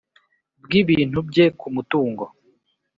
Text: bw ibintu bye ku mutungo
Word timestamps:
bw 0.63 0.71
ibintu 0.81 1.19
bye 1.29 1.45
ku 1.59 1.67
mutungo 1.75 2.23